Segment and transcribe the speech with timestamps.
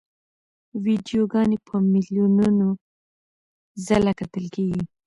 [0.85, 2.67] ویډیوګانې په میلیونو
[3.85, 4.83] ځله کتل کېږي.